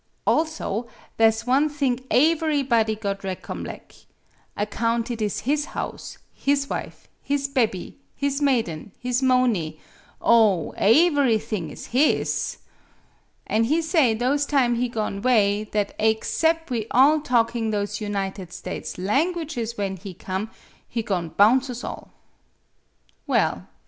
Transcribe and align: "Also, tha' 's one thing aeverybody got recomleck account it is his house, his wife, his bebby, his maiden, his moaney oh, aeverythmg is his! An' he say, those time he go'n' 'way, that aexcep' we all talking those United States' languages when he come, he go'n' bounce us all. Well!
"Also, 0.25 0.87
tha' 1.17 1.31
's 1.31 1.45
one 1.45 1.69
thing 1.69 1.97
aeverybody 2.09 2.99
got 2.99 3.19
recomleck 3.21 4.05
account 4.57 5.11
it 5.11 5.21
is 5.21 5.41
his 5.41 5.65
house, 5.77 6.17
his 6.33 6.67
wife, 6.71 7.07
his 7.21 7.47
bebby, 7.47 7.97
his 8.15 8.41
maiden, 8.41 8.91
his 8.99 9.21
moaney 9.21 9.77
oh, 10.19 10.73
aeverythmg 10.79 11.71
is 11.71 11.85
his! 11.93 12.57
An' 13.45 13.65
he 13.65 13.79
say, 13.79 14.15
those 14.15 14.47
time 14.47 14.73
he 14.73 14.89
go'n' 14.89 15.21
'way, 15.21 15.65
that 15.71 15.95
aexcep' 15.99 16.71
we 16.71 16.87
all 16.89 17.19
talking 17.19 17.69
those 17.69 18.01
United 18.01 18.51
States' 18.51 18.97
languages 18.97 19.77
when 19.77 19.97
he 19.97 20.15
come, 20.15 20.49
he 20.87 21.03
go'n' 21.03 21.29
bounce 21.29 21.69
us 21.69 21.83
all. 21.83 22.11
Well! 23.27 23.67